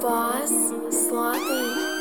Boss, 0.00 0.50
Slothy. 0.90 1.91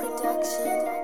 Production. 0.00 0.99